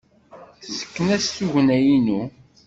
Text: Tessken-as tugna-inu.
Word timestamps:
Tessken-as 0.61 1.25
tugna-inu. 1.37 2.21